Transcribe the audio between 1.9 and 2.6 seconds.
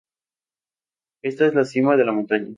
de la montaña.